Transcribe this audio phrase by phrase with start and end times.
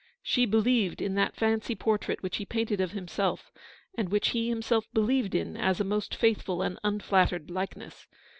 [0.23, 3.51] She believed in that fancy portrait which he painted of himself,
[3.93, 8.07] and which he himself believed in as a most faithful and unflattered likeness.